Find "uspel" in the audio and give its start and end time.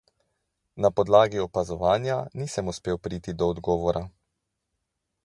2.73-2.99